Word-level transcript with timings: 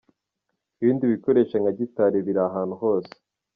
Ibindi 0.81 1.03
bikoresho 1.13 1.55
nka 1.61 1.71
gitari 1.79 2.17
biri 2.25 2.41
ahantu 2.47 2.75
hose. 2.83 3.13